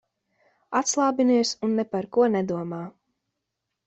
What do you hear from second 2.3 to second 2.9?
nedomā.